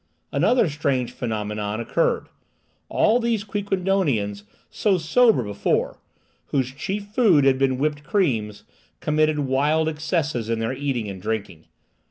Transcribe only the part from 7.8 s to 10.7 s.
creams, committed wild excesses in